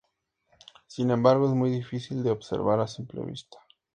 Sin 0.87 1.11
embargo 1.11 1.45
es 1.47 1.53
muy 1.53 1.69
difícil 1.69 2.23
de 2.23 2.31
observar 2.31 2.79
a 2.79 2.87
simple 2.87 3.23
vista. 3.23 3.59